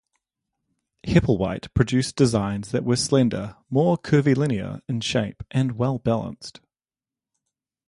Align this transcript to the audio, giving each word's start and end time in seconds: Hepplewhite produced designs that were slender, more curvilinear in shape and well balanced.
Hepplewhite 1.05 1.71
produced 1.75 2.15
designs 2.15 2.71
that 2.71 2.83
were 2.83 2.95
slender, 2.95 3.57
more 3.69 3.99
curvilinear 3.99 4.81
in 4.89 4.99
shape 5.01 5.43
and 5.51 5.73
well 5.73 5.99
balanced. 5.99 6.59